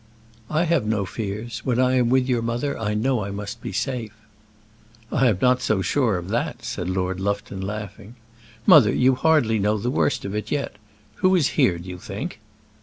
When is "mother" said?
2.41-2.75, 8.65-8.91